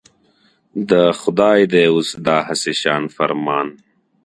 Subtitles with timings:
[0.89, 3.67] د خدای دی اوس دا هسي شان فرمان.